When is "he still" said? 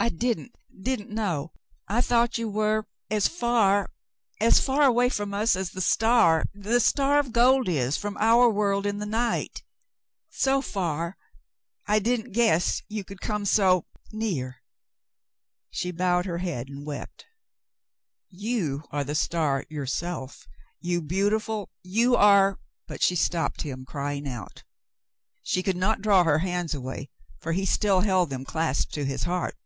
27.52-28.00